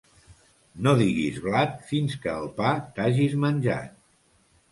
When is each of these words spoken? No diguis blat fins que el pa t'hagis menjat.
No 0.85 0.93
diguis 1.01 1.35
blat 1.43 1.75
fins 1.91 2.17
que 2.23 2.33
el 2.37 2.49
pa 2.61 2.71
t'hagis 2.97 3.37
menjat. 3.45 3.93